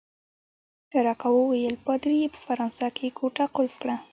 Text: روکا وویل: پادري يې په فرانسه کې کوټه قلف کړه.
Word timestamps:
روکا 1.05 1.27
وویل: 1.33 1.75
پادري 1.85 2.15
يې 2.21 2.27
په 2.33 2.39
فرانسه 2.45 2.87
کې 2.97 3.15
کوټه 3.19 3.45
قلف 3.55 3.73
کړه. 3.81 3.95